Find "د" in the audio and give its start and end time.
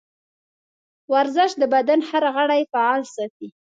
1.61-1.63